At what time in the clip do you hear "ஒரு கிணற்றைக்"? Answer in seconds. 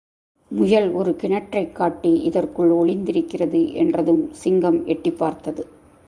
0.91-1.71